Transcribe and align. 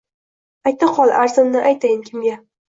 Aytaqol, 0.71 1.13
arzimni 1.19 1.63
aytayin 1.73 2.03
kimga?! 2.09 2.35